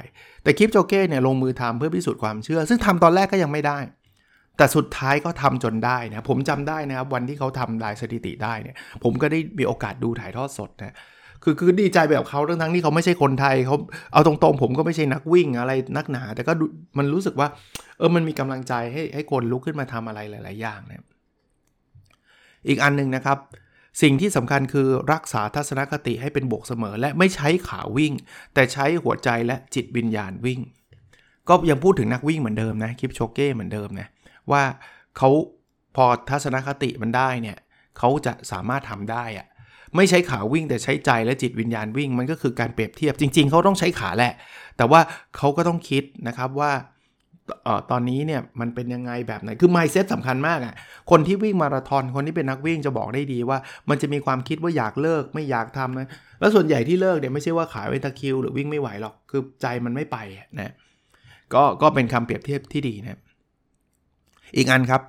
[0.43, 3.79] แต่คิปโชเก้เนี่ยลงมือทำเพื่อพิสูจน์ความเชื่อ ซึ่งทำตอนแรกก็ยังไม่ได้
[4.57, 10.95] แต่สุดท้ายก็ทำจนได้นะผมจำได้นะครับวันที่เขาทำลายสถิติได้เนี่ยผมก็ได้มีโอกาสดูถ่ายทอดสดนะ
[11.45, 13.77] คือคือดีใจแบบเขาทั้งทั้งที่เขาไม่ใช่คนไทยเขา
[14.13, 16.53] เอาตรงๆ ผมก็ไม่ใช่นักวิ่งอะไรนักหนา แต่ก็
[16.99, 17.49] มันรู้สึกว่า
[17.99, 21.05] เออมันมีกำลังใจให้ให้คนลุกขึ้นมาทำอะไรหลาย ๆ อย่างเนะ
[22.69, 23.39] อีกอันหนึ่งนะครับ
[24.03, 28.13] สิ่งที่สำคัญคือรักษาทัศนคติให้เป็นบวกเสมอ และไม่ใช้ขาวิ่ง
[28.55, 30.61] แต่ใช้หัวใจและจิตวิญญาณวิ่ง
[31.49, 34.09] ก็ยังพูดถึงนักวิ่งเหมือนเดิมนะคลิปโชเก้เหมือนเดิมนะ
[34.51, 34.63] ว่า
[35.17, 35.31] เขา
[35.97, 37.59] พอทัศนคติมันได้เนี่ย
[37.99, 39.47] เขาจะสามารถทำได้อะ
[39.97, 44.33] ไม่ใช้ขาวิ่งแต่ใช้ใจและจิตวิญญาณวิ่ง มันก็คือการเปรียบเทียบจริง ๆเขาต้องใช้ขาแหละ
[44.77, 45.01] แต่ว่า
[45.37, 46.73] เขาก็ต้องคิดนะครับว่า
[47.67, 50.75] ออตอนนี้เนี่ยมันเป็นยังไงแบบไหน คือ mindset สำคัญมากอะ่ะ
[51.11, 53.59] คนที่วิ่งมาราธอน คนที่เป็นนักวิ่งจะบอกได้ดีว่า
[53.89, 56.09] มันจะมีความคิดว่าอยากเลิกไม่อยากทำนะ
[56.41, 60.17] แล้วส่วนใหญ่ที่เลิกเนี่ยไม่ใช่ว่าขาเวตาคิว หรือวิ่งไม่ไหวหรอก คือใจมันไม่ไป
[60.61, 60.73] นะ
[61.55, 63.21] ก็ก็เป็นคำเปรียบเทียบที่ดีนะ
[64.57, 65.03] อีกอันครับ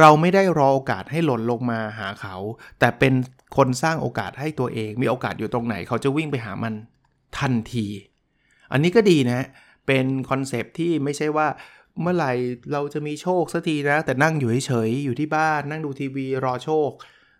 [0.00, 2.36] เราไม่ได้รอโอกาสให้หล่นลงมาหาเขา
[2.78, 3.12] แต่เป็น
[3.56, 6.74] คนสร้างโอกาสให้ตัวเอง มีโอกาสอยู่ตรงไหน เขาจะวิ่งไปหามัน
[7.38, 7.86] ทันที
[8.72, 9.46] อันนี้ก็ดีนะ
[9.86, 11.46] เป็นคอนเซปที่ไม่ใช่ว่า
[12.02, 12.32] เมื่อไหร่
[12.72, 16.90] เราจะมีโชคสักทีนะ แต่นั่งอยู่เฉยๆอยู่ที่บ้าน นั่งดูทีวีรอโชค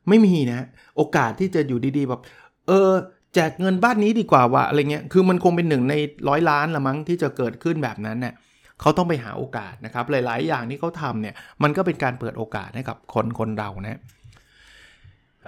[0.09, 0.67] ไม่มีนะ
[0.97, 2.23] โอกาสที่จะอยู่ดีๆแบบ
[2.69, 2.91] เออ
[3.35, 5.95] แจกเงินบ้านนี้ดีกว่าวะอะไรเงี้ย คือมันคงเป็นหนึ่งใน
[6.29, 8.35] ร้อยล้านละมั้งที่จะเกิดขึ้นแบบนั้นเนะ่ย
[8.81, 14.01] เขาต้องไปหาโอกาสนะครับ หลาย ๆ อย่างที่เขาทำเนี่ย มันก็เป็นการเปิดโอกาสให้กับคนคนเรานะ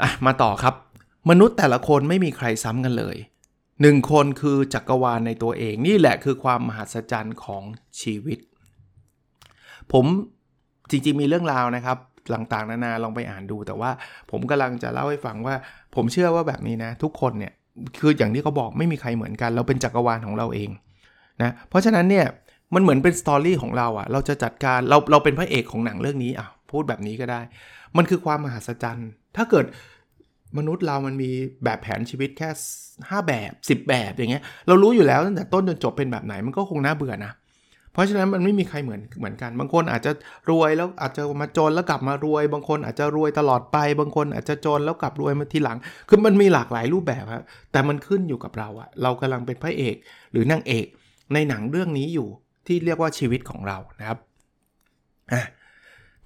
[0.03, 0.75] อะมาต่อครับ
[1.31, 3.17] มนุษย์แต่ละคนไม่มีใครซ้ำกันเลย
[3.83, 7.63] หนึ่งคนคือจักรวาลในตัวเองนี่แหละคือความมหัศจรรย์ของ
[8.01, 8.39] ชีวิต
[9.93, 10.05] ผม
[10.91, 11.99] จริงๆมีเรื่องราวนะครับ
[12.35, 13.91] ต่างๆนานาลองไปอ่านดู แต่ว่า
[14.31, 15.55] ผมกำลังจะเล่าให้ฟังว่า
[15.95, 17.53] ผมเชื่อว่าแบบนี้นะทุกคนเนี่ย
[17.99, 20.71] คืออย่างที่เขาบอกไม่มีใครเหมือนกัน เราเป็นจักรวาลของเราเอง
[21.43, 22.27] นะเพราะฉะนั้นเนี่ย
[22.75, 27.41] มันเหมือนเป็นสตอรี่ของเราอะเราจะจัดการเราเราเป็นพระเอกของหนังเรื่องนี้อะพูดแบบนี้ก็ได้
[27.97, 29.67] มันคือความมหัศจรรย์ ถ้าเกิด
[30.59, 31.31] มนุษย์เรามันมี
[31.65, 32.49] แบบแผนชีวิตแค่
[32.87, 37.33] 5 แบบ 10 แบบอย่างเงี้ย เรารู้อยู่แล้วตั้งแต่ต้นจนจบเป็นแบบไหนมันก็คงน่าเบื่อนะ
[37.93, 40.11] เพราะฉะนั้นมันไม่มีใครเหมือนเหมือนกัน บางคนอาจจะ
[40.51, 49.97] รวยแล้วอาจจะมาจนแล้วกลับมารวย บางคนอาจจะรวยตลอดไป บางคนอาจจะจนแล้วกลับรวยมาทีหลัง คือมันมีหลากหลายรูปแบบครับแต่มันขึ้นอยู่กับเราอะเรากำลังเป็นพระเอก
[50.33, 50.87] หรือนางเอก
[51.35, 52.29] ในหนังเรื่องนี้อยู่
[52.67, 54.19] ที่เรียกว่าชีวิตของเรานะครับ
[55.33, 55.43] อะ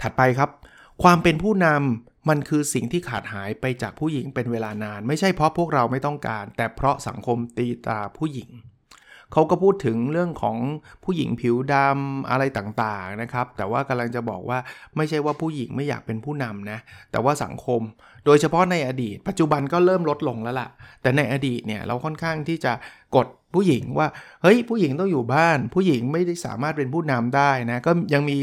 [0.01, 0.51] ถัดไปครับ
[1.03, 8.51] ความเป็นผู้นำ มันคือสิ่งที่ขาดหายไปจากผู้หญิงเป็นเวลานาน ไม่ใช่เพราะพวกเราไม่ต้องการ แต่เพราะสังคมตีตาผู้หญิง
[9.33, 10.57] เขาก็พูดถึงเรื่องของ
[11.05, 14.59] ผู้หญิงผิวดำอะไรต่างๆนะครับ แต่ว่ากำลังจะบอกว่า
[14.97, 16.79] ไม่ใช่ว่าผู้หญิงไม่อยากเป็นผู้นำนะ
[17.11, 17.81] แต่ว่าสังคม
[18.25, 20.69] โดยเฉพาะในอดีต ปัจจุบันก็เริ่มลดลงแล้วล่ะ
[21.03, 22.73] แต่ในอดีตเนี่ยเราค่อนข้างที่จะ
[23.17, 24.09] กดผู้หญิงว่า
[24.43, 28.37] เฮ้ยผู้หญิงต้องอยู่บ้าน ผู้หญิงไม่ได้สามารถเป็นผู้นำได้นะ ก็ยังมี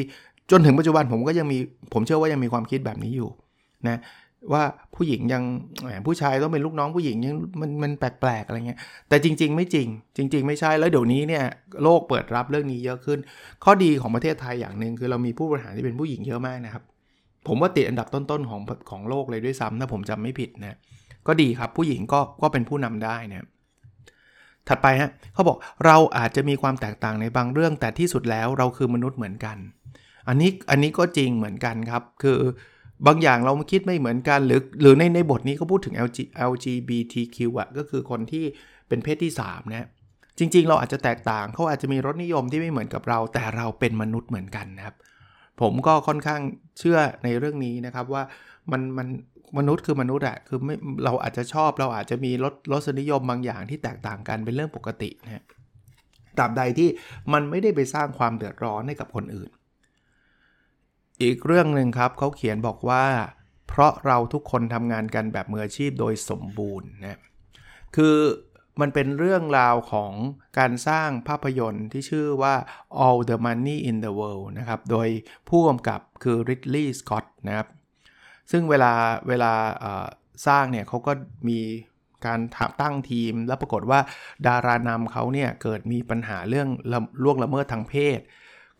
[0.51, 1.57] จนถึงปัจจุบันผมก็ยังมี
[1.93, 3.29] ผมเชื่อว่ายังมีความคิดแบบนี้อยู่
[3.87, 3.99] นะ
[4.53, 4.63] ว่า
[4.95, 5.43] ผู้หญิงยัง
[6.05, 9.87] ผู้ชายต้องเป็นลูกน้องผู้หญิงยังมันมันแปลกๆอะไรเงี้ยแต่จริง ๆ ไม่จริง
[10.17, 11.43] จริง ๆ ไม่ใช่แล้วเดี๋ยวนี้เนี่ย
[11.83, 13.19] โลกเปิดรับเรื่องนี้เยอะขึ้น
[13.63, 16.83] ข้อดีของประเทศไทยอย่างหนึ่งคือเรามีผู้บริหารที่เป็นผู้หญิงเยอะมากนะครับ
[17.47, 20.77] ผมว่าติดอันดับต้นๆของของโลกเลยด้วยซ้ำถ้าผมจำไม่ผิดนะ
[21.27, 23.47] ก็ดีครับผู้หญิงก็ก็เป็นผู้นำได้นะ
[24.67, 29.57] ถัดไปฮะเขาบอกเราอาจจะมีความแตกต่างในบางเรื่องแต่ที่สุดแล้วเราคือมนุษย์เหมือนกัน
[30.27, 32.39] อันนี้อันนี้ก็จริงเหมือนกันครับคือ
[33.07, 36.19] บางอย่างเราคิดไม่เหมือนกัน หรือหรือในในบทนี้เขาพูดถึง LG
[36.51, 38.45] LGBTQ อะก็คือคนที่
[38.87, 39.87] เป็นเพศที่3นะ
[40.37, 44.95] จริง ๆ เราอาจจะแตกต่างเขาอาจจะมีรสนิยมที่ไม่เหมือนกับเรา แต่เราเป็นมนุษย์เหมือนกันนะครับ
[45.61, 46.41] ผมก็ค่อนข้าง
[46.79, 48.23] เชื่อในเรื่องนี้นะครับว่า
[48.71, 49.07] มันมัน
[49.57, 55.43] มนุษย์คือมนุษย์อะคือไม่เราอาจจะชอบเราอาจจะมีรสรสนิยมบางอย่างที่แตกต่างกันเป็นเรื่องปกตินะ
[56.37, 56.89] ตราบใดที่
[57.33, 59.49] มันไม่ได้ไปสร้างความเดือดร้อนให้กับคนอื่น
[61.23, 63.05] อีกเรื่องหนึ่งครับเขาเขียนบอกว่า
[63.67, 67.19] เพราะเราทุกคนทำงานกันแบบมืออาชีพโดยสมบูรณ์นะ
[67.95, 68.17] คือ
[68.81, 70.11] มันเป็นเรื่องราวของ
[70.59, 72.55] การสร้างภาพยนตร์ที่ชื่อว่า
[73.05, 75.07] All the Money in the World นะครับ โดย
[75.49, 77.67] ผู้กำกับคือ Ridley Scott นะครับ
[78.51, 78.93] ซึ่งเวลา
[79.27, 79.53] เวลา
[80.47, 81.11] สร้างเนี่ยเขาก็
[81.49, 81.59] มี
[82.25, 82.39] การ
[82.81, 83.99] ตั้งทีม แล้วปรากฏว่า
[84.47, 86.67] ดารานำเขาเนี่ยเกิดมีปัญหาเรื่อง
[87.23, 88.19] ล่วงละเมิดทางเพศ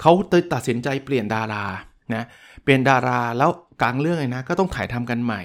[0.02, 0.12] เขา
[0.54, 1.66] ตัดสินใจเปลี่ยนดารา
[2.16, 2.24] นะ
[2.64, 3.50] เปลี่ยนดาราแล้ว
[3.82, 5.42] กลางเรื่องเลยนะก็ต้องถ่ายทำกันใหม่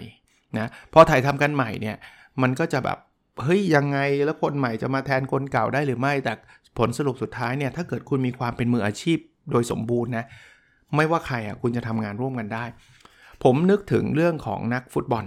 [0.59, 1.97] นะพอถ่ายทำกันใหม่เนี่ย
[2.43, 2.99] มันก็จะแบบ
[3.43, 6.33] เฮ้ยยังไงแล้วคนใหม่จะมาแทนคนเก่าได้หรือไม่ แต่
[6.79, 9.19] ผลสรุปสุดท้ายเนี่ยถ้าเกิดคุณมีความเป็นมืออาชีพ
[9.51, 10.25] โดยสมบูรณ์นะ
[10.97, 12.65] ไม่ว่าใครอะคุณจะทำงานร่วมกันได้
[13.45, 15.25] ผมนึกถึงเรื่องของนักฟุตบอล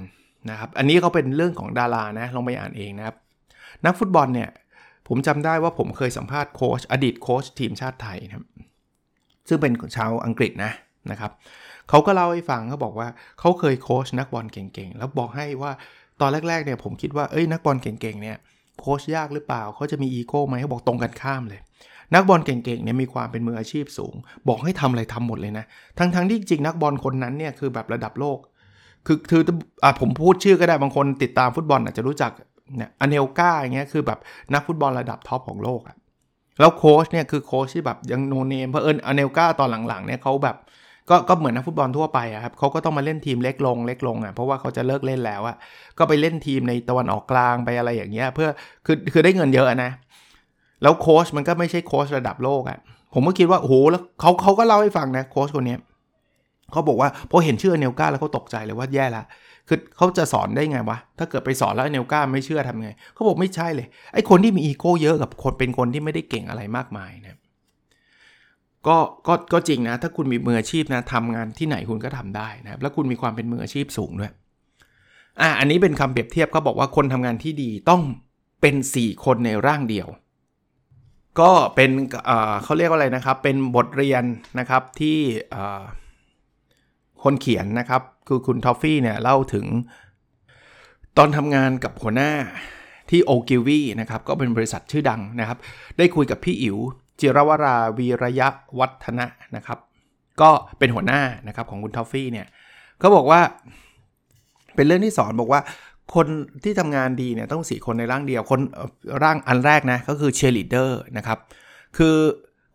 [0.49, 3.15] นะครับอันนี้เขาเป็นเรื่องของดารานะลองไปอ่านเองนะครับ
[3.85, 4.49] นักฟุตบอลเนี่ย
[5.07, 8.45] ผมจำได้ว่าผมเคยสัมภาษณ์โค้ชอดีตโค้ชทีมชาติไทยนะครับ
[9.47, 10.71] ซึ่งเป็นชาวอังกฤษนะ
[11.11, 11.31] นะครับ
[11.89, 13.07] เขาก็เล่าให้ฟังเขาบอกว่า
[13.39, 15.71] เขาเคยโค้ชนักบอลเก่งๆ แล้วบอกให้ว่า
[16.21, 18.37] ตอนแรกๆเนี่ยผมคิดว่าเอ้ยนักบอลเก่งๆเนี่ย
[18.79, 21.59] โค้ชยากหรือเปล่าเขาจะมีอีโก้ไหมเขาบอกตรงกันข้ามเลย
[22.13, 24.15] นักบอลเก่งๆเนี่ยมีความเป็นมืออาชีพสูง
[24.47, 25.65] บอกให้ทำอะไรทำหมดเลยนะ
[25.97, 28.39] ทั้งๆที่จริงนักบอลคนนั้นเนี่ยคือแบบระดับโลก
[29.05, 29.41] คือคือ
[29.83, 32.31] อะผมพูดชื่อก็ได้บางคนติดตามฟุตบอลอาจจะรู้จัก
[32.77, 34.19] เนี่ยอเนลกาอย่างเงี้ยคือแบบ
[34.53, 35.95] นักฟุตบอลระดับ top ของโลกอะ
[36.59, 40.57] แล้วโค้ชเนี่ยคือโค้ชที่แบบยัง no name เพราะเอิญอเนลกาตอนหลังๆเนี่ยเขาแบบ
[41.09, 45.55] ก็ก็เหมือนนักฟุตบอลทั่วไปครับเขาก็ต้องมาเล่นทีมเล็กลงเล็กลงอะเพราะว่าเขาจะเลิกเล่นแล้วอะ
[45.97, 48.49] ก็ไปเล่นทีมในตะวันออกกลางไปอะไรอย่างเงี้ยเพื่อ
[48.85, 49.91] คือคือได้เงินเยอะนะ
[50.81, 52.77] แล้วโค้ชมันก็ไม่ใช่โค้ชระดับโลกอะ
[53.13, 55.77] ผมก็คิดว่าโอ้โหแล้วเขาเขาก็เล่าให้ฟังนะโค้ชคนนี้
[56.71, 59.23] เขาบอกว่าพอเห็นชื่อเนลกาแล้วเขาตกใจเลยว่าแย่ละ
[59.67, 67.36] คือเขาจะสอนได้ไงวะ ถ้าเกิดไปสอนแล้วเนลกาไม่เชื่อทำไง เขาบอกไม่ใช่เลย ไอ้คนที่มีอีโก้เยอะกับคนเป็นคนที่ไม่ได้เก่งอะไรมากมายนะ
[68.87, 74.31] ก็ก็ก็จริงนะ ถ้าคุณมีมืออาชีพนะทำงานที่ไหนคุณก็ทำได้นะแล้วคุณมีความเป็นมืออาชีพสูงด้วย
[75.41, 78.01] อะอันนี้เป็นคำเปรียบเทียบเขาบอกว่าคนทำงานที่ดีต้อง
[78.61, 80.07] เป็น 4 คนในร่างเดียว
[81.39, 81.91] ก็เป็น
[82.63, 84.23] เขาเรียกว่าอะไรนะครับ เป็นบทเรียน
[84.59, 85.17] นะครับที่
[87.23, 89.65] คนเขียนนะครับ คือคุณทอฟฟี่เนี่ยเล่าถึง
[91.17, 92.31] ตอนทำงานกับหัวหน้า
[93.09, 95.57] ที่โอกิวีนะครับ ก็เป็นบริษัทชื่อดังนะครับ
[95.97, 96.77] ได้คุยกับพี่อิ๋ว
[97.19, 98.47] จิรวราวีระยะ
[98.79, 99.25] วัฒนะ
[99.55, 99.79] นะครับ
[100.41, 100.49] ก็
[100.79, 102.47] เป็นหัวหน้านะครับของคุณทอฟฟี่เนี่ย
[102.99, 103.41] เขาบอกว่า
[104.75, 105.61] เป็นเรื่องที่สอนบอกว่า
[106.15, 106.27] คน
[106.63, 108.59] ที่ทำงานดีเนี่ยต้องสี่คนในร่างเดียวคน
[109.23, 111.37] ร่างอันแรกนะก็คือเชียร์ลีดเดอร์นะครับ
[111.97, 112.15] คือ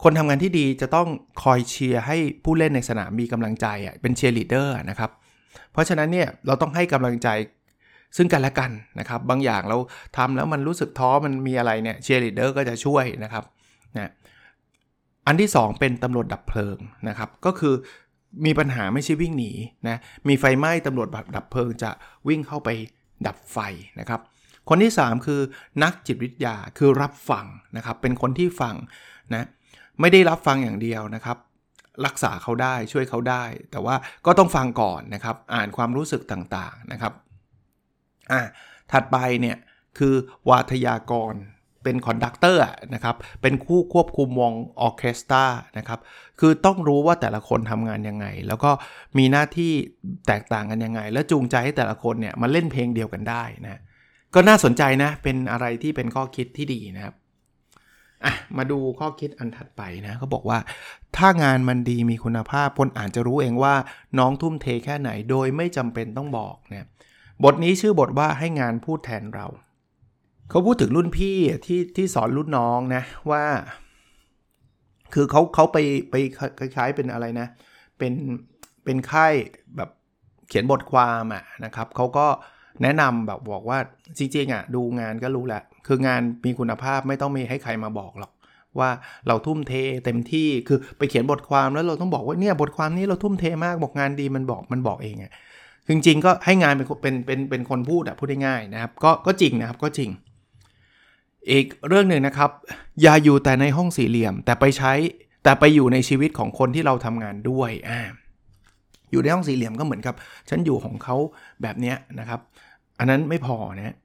[0.03, 1.09] คนทำงานที่ดีจะต้อง
[1.43, 5.11] คอยเชียร์ให้ผู้เล่นในสนามมีกำลังใจอะเป็นเชียร์ลีดเดอร์นะครับ
[5.73, 7.29] เพราะฉะนั้นเนี่ยเราต้องให้กำลังใจ
[8.17, 9.77] ซึ่งกันและกันนะครับ บางอย่างเรา
[10.17, 13.45] ทำแล้วมันรู้สึกท้อมันมีอะไรเนี่ยเชียร์ลีดเดอร์ก็จะช่วยนะครับ
[13.99, 14.11] นะ
[15.27, 17.75] อันที่ 2 เป็นตำรวจดับเพลิงนะครับ ก็คือ
[18.47, 19.53] มีปัญหาไม่ใช่วิ่งหนี
[19.89, 21.91] นะมีไฟไหม้ตำรวจดับเพลิงจะ
[22.29, 22.69] วิ่งเข้าไป
[23.27, 23.59] ดับไฟ
[24.01, 24.21] นะครับ
[24.69, 25.41] คนที่ 3 คือ
[25.83, 28.75] นักจิตวิทยาคือรับฟังนะครับ เป็นคนที่ฟัง
[29.35, 29.47] นะ
[30.01, 31.37] ไม่ได้รับฟังอย่างเดียวนะครับ
[32.07, 33.95] รักษาเขาได้ช่วยเขาได้ แต่ว่า
[34.27, 37.13] ก็ต้องฟังก่อนนะครับ อ่านความรู้สึกต่างๆนะครับ
[38.33, 38.41] อะ
[38.93, 39.57] ถัดไปเนี่ย
[39.99, 40.15] คือ
[40.49, 41.35] วาทยากร
[41.85, 42.63] เป็น conductor
[42.95, 45.45] นะครับ เป็นผู้ควบคุมวงออเคสตรา
[45.79, 46.01] นะครับ
[46.41, 48.71] คือต้องรู้ว่าแต่ละคนทำงานยังไง แล้วก็
[49.19, 49.73] มีหน้าที่
[50.27, 53.81] แตกต่างกันยังไง แล้วจูงใจให้แต่ละคนเนี่ยมาเล่นเพลงเดียวกันได้นะ
[54.35, 57.15] ก็น่าสนใจนะ เป็นอะไรที่เป็นข้อคิดที่ดีนะครับ
[58.25, 60.59] อะ มาดูข้อคิดอันถัดไปนะเขาบอกว่า
[61.17, 63.75] ถ้างานมันดีมีคุณภาพคนอ่านจะรู้เองว่า
[64.19, 66.87] น้องทุ่มเทแค่ไหน โดยไม่จำเป็นต้องบอกนะ
[67.45, 69.47] บทนี้ชื่อบทว่าให้งานพูดแทนเรา
[70.53, 71.37] เขาพูดถึงรุ่นพี่
[71.67, 73.45] ที่ที่สอนรุ่นน้องนะว่า
[75.15, 75.79] คือเขาเขาไป
[76.11, 76.15] ไป
[76.59, 77.49] คล้ายๆเป็นอะไรนะ
[77.99, 78.13] เป็น
[78.85, 79.33] เป็นค่าย
[79.77, 79.91] แบบ
[80.49, 82.27] เขียนบทความอะนะครับเขาก็
[82.83, 83.79] แนะนำแบบบอกว่า
[84.19, 88.33] จริงๆอะดูงานก็รู้แหละ คืองานมีคุณภาพไม่ต้องมีให้ใครมาบอกหรอก
[88.79, 88.91] ว่า
[89.27, 89.73] เราทุ่มเท
[90.05, 95.33] เต็มที่คือไปเขียนบทความแล้วเราต้องบอกว่าเนี่ยบทความนี้เราทุ่มเทมากบอกงานดีมันบอกมันบอกเองอะ
[95.89, 100.11] จริงๆก็ให้งานเป็นเป็นเป็นเป็นคนพูดอะพูดได้ง่ายนะครับ ก็ก็จริงนะครับก็จริง
[101.51, 102.51] อีกเรื่องหนึ่งนะครับ
[103.03, 104.93] อย่าอยู่แต่ในห้องสี่เหลี่ยม แต่ไปใช้
[105.43, 108.01] แต่ไปอยู่ในชีวิตของคนที่เราทำงานด้วยอ่า
[109.11, 110.15] อยู่ในห้องสี่เหลี่ยมก็เหมือนกับ
[110.51, 111.17] ฉันอยู่ของเขา
[111.63, 112.41] แบบนี้นะครับ
[112.99, 113.97] อันนั้นไม่พอนะ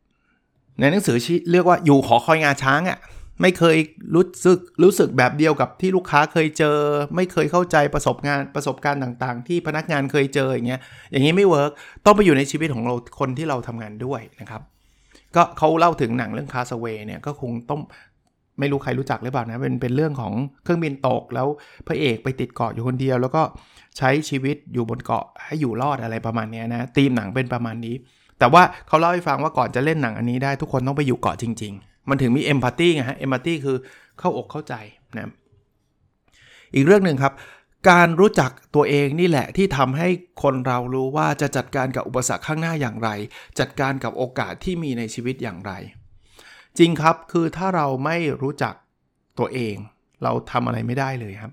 [0.79, 1.17] ในหนังสือ
[1.51, 2.99] เรียกว่าอยู่ขอคอยงาช้างอะ่ะ
[3.41, 3.77] ไม่เคย
[4.15, 6.77] รู้สึกรู้สึกแบบเดียวกับที่ลูกค้าเคยเจอ
[7.15, 11.71] ไม่เคยเข้าใจประสบงานประสบการณ์ต่างๆ ที่พนักงานเคยเจออย่างเงี้ยอย่างนี้ไม่เวิร์ก
[12.05, 14.61] ต้องไปอยู่ในชีวิตของเราคนที่เราทำงานด้วยนะครับ
[15.37, 17.81] ก็เขาเล่าถึงหนังเรื่องคาสเวเนี่ยก็คงต้อง
[18.59, 21.47] ไม่รู้ใครรู้จักหรือเปล่านะเป็นเป็นเรื่องของเครื่องบินตกแล้ว
[21.87, 23.41] พระเอกไปติดเกาะอยู่คนเดียว แล้วก็
[23.97, 27.95] ใช้ชีวิตอยู่บนเกาะให้อยู่รอดอะไรประมาณนี้นะธีมหนังเป็นประมาณนี้
[28.39, 33.77] แต่ว่าเขาเล่าให้ฟังว่าก่อนจะเล่นหนังอันนี้ได้ทุกคนต้องไปอยู่เกาะจริง ๆ มันถึงมีเอมพัตตี้ไงฮะเอมพัตตี้คือ
[34.19, 34.73] เข้าอกเข้าใจ
[35.17, 35.31] นะ
[36.75, 37.33] อีกเรื่องหนึ่งครับ
[37.89, 40.07] การรู้จักตัวเองนี่แหละที่ทำให้
[40.43, 43.09] คนเรารู้ว่าจะจัดการกับอุปสรรคข้างหน้าอย่างไร
[43.59, 45.71] จัดการกับโอกาสที่มีในชีวิตอย่างไร
[46.77, 48.73] จริงครับคือถ้าเราไม่รู้จัก
[49.39, 49.75] ตัวเอง
[50.23, 51.51] เราทำอะไรไม่ได้เลยครับ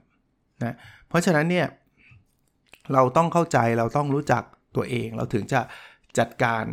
[0.62, 0.76] นะ
[1.08, 1.66] เพราะฉะนั้นเนี่ย
[2.92, 4.42] เราต้องเข้าใจเราต้องรู้จัก
[4.76, 5.60] ตัวเอง เราถึงจะ
[6.18, 6.64] จัดการ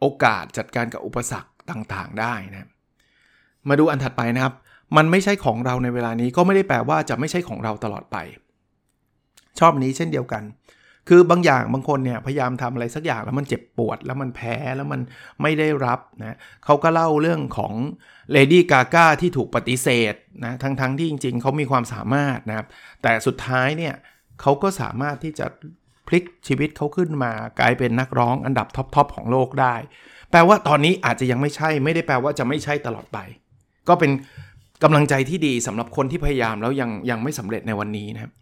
[0.00, 2.68] โอกาสจัดการกับอุปสรรคต่างๆ ได้นะ
[3.68, 4.54] มาดูอันถัดไปนะครับ
[4.96, 8.16] มันไม่ใช่ของเราในเวลานี้ก็ไม่ได้แปลว่าจะไม่ใช่ของเราตลอดไป
[9.58, 10.44] ชอบนี้เช่นเดียวกัน
[11.08, 15.00] คือบางอย่างบางคนเนี่ยพยายามทำอะไรสักอย่างแล้วมันเจ็บปวด แล้วมันแพ้แล้วมัน
[15.42, 17.74] ไม่ได้รับนะเขาก็เล่าเรื่องของ
[18.32, 22.66] เลดี้กาก้าที่ถูกปฏิเสธนะทั้งๆที่จริง ๆเขามีความสามารถนะครับ
[23.02, 23.94] แต่สุดท้ายเนี่ย
[24.40, 25.46] เขาก็สามารถที่จะ
[26.08, 29.74] พลิกชีวิตเขาขึ้นมากลายเป็นนักร้องอันดับ top ๆของโลกได้
[30.30, 33.18] แปลว่าตอนนี้อาจจะยังไม่ใช่ไม่ได้แปลว่าจะไม่ใช่ตลอดไป
[33.88, 34.10] ก็เป็น
[34.82, 38.32] กำลังใจที่ดีสำหรับคนที่พยายามแล้วยังยังไม่สำเร็จในวันนี้นะครับ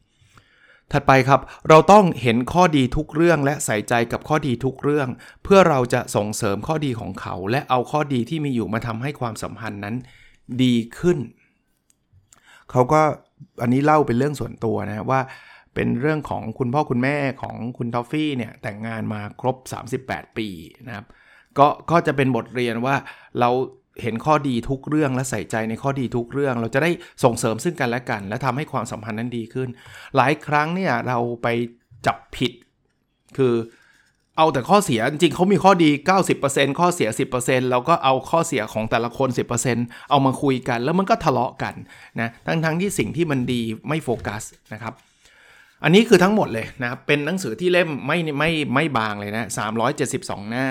[0.93, 5.09] ถัดไปครับ เราต้องเห็นข้อดีทุกเรื่องและใส่ใจกับข้อดีทุกเรื่อง
[5.45, 9.95] เพื่อเราจะส่งเสริมข้อดีของเขา และเอาข้อดีที่มีอยู่มาทำให้ความสัมพันธ์นั้น
[10.63, 11.19] ดีขึ้น
[12.71, 13.01] เขาก็
[13.63, 15.21] อันนี้เล่าเป็นเรื่องส่วนตัวนะว่า
[15.75, 19.57] เป็นเรื่องของคุณพ่อคุณแม่ของคุณทอฟฟี่เนี่ยแต่งงานมาครบ
[19.99, 20.49] 38 ปี
[20.87, 21.07] นะครับ
[21.59, 22.97] ก็ก็จะเป็นบทเรียนว่า
[23.41, 23.51] เรา
[24.03, 26.91] เห็นข้อดีทุกเรื่องและใส่ใจในข้อดีทุกเรื่อง เราจะได้
[27.25, 29.69] ส่งเสริมซึ่งกันและกัน และทำให้ความสัมพันธ์นั้นดีขึ้น
[30.17, 31.47] หลายครั้งเนี่ยเราไป
[32.07, 32.53] จับผิด
[33.37, 33.55] คือ
[34.37, 35.91] เอาแต่ข้อเสียจริงเขามีข้อดี
[36.35, 37.09] 90%ข้อเสีย
[37.41, 39.29] 10%เราก็เอาข้อเสียของแต่ละคน
[39.69, 41.75] 10%เอามาคุยกัน แล้วมันก็ทะเลาะกัน
[42.21, 44.95] นะทั้งๆทที่สิ่งที่มันดีไม่โฟกัสนะครับ
[45.85, 49.49] อันนี้คือทั้งหมดเลยนะครับ เป็นหนังสือที่เล่มไม่ไม่ไม่บางเลยนะ
[49.97, 50.67] 372 หน้า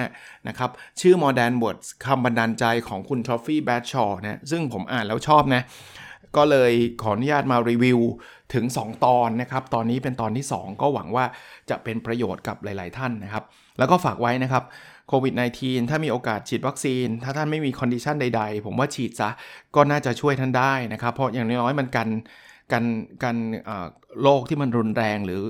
[0.48, 0.70] นะครับ
[1.02, 5.64] ชื่อ More Than Words คำบันดาลใจของคุณทอฟฟี่แบรดชอว์นะ ซึ่งผมอ่านแล้วชอบนะ
[6.38, 8.00] ก็เลยขออนุญาตมารีวิว
[8.54, 11.26] ถึง 2 ตอนนะครับ ตอนนี้เป็นตอนที่ 2 ก็หวังว่า
[11.70, 13.44] จะเป็นประโยชน์กับหลาย ๆ ท่านนะครับ
[13.78, 14.64] แล้วก็ฝากไว้นะครับ
[15.10, 19.30] โควิด -19 ถ้ามีโอกาสฉีดวัคซีน ถ้าท่านไม่มี condition ใด ๆ ผมว่าฉีดซะ
[19.76, 22.08] ก็น่าจะช่วยท่านได้นะครับ เพราะอย่างน้อยๆมันกัน
[22.72, 22.86] การ
[23.24, 23.38] การ
[24.22, 25.42] โรคที่มันรุนแรงหรือ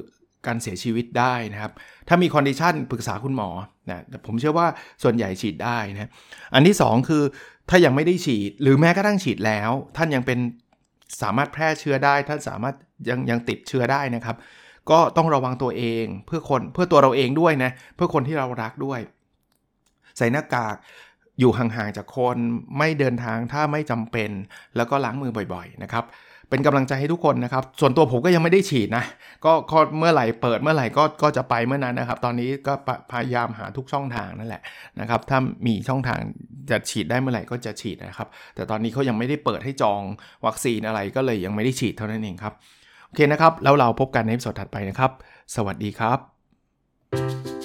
[0.48, 1.72] การเสียชีวิตได้นะครับ
[2.08, 3.50] ถ้ามี condition ปรึกษาคุณหมอ
[3.90, 4.68] นะผมเชื่อว่า
[5.04, 6.10] ส่วนใหญ่ฉีดได้นะ
[6.54, 7.24] อันที่ 2 คือ
[7.70, 10.40] ถ้ายังไม่ได้ฉีด หรือแม้กระทั่งฉีดแล้ว ท่านยังเป็น
[11.22, 12.76] สามารถแพร่เชื้อได้ ท่านสามารถ
[13.10, 14.36] ยังยังติดเชื้อได้นะครับ
[14.92, 19.00] ก็ต้องระวังตัวเองเพื่อคนเพื่อตัวเราเองด้วยนะ เพื่อคนที่เรารักด้วย
[20.18, 20.76] ใส่หน้ากาก
[21.40, 22.38] อยู่ห่างๆจากคน
[22.78, 24.30] ไม่เดินทางถ้าไม่จำเป็น
[24.76, 26.06] แล้วก็ล้างมือบ่อยๆนะครับ
[26.50, 29.04] เป็นกำลังใจให้ทุกคนนะครับ ส่วนตัวผมก็ยังไม่ได้ฉีดนะ
[29.46, 29.52] ก็
[29.98, 32.74] เมื่อไหร่เปิดเมื่อไหร่ก็ก็จะไปเมื่อนั้นนะครับ ตอนนี้ก็
[33.12, 34.62] พยายามหาทุกช่องทางนั่นแหละ
[35.00, 36.20] นะครับ ถ้ามีช่องทาง
[36.70, 40.02] จะฉีดได้เมื่อไหร่ก็จะฉีดนะครับ แต่ตอนนี้เขายังไม่ได้เปิดให้จอง
[40.46, 42.54] วัคซีนอะไรก็เลยยังไม่ได้ฉีดเท่านั้นเองครับ
[43.08, 45.12] โอเคนะครับ แล้วเราพบกันในสดถัดไปนะครับ
[45.56, 47.65] สวัสดีครับ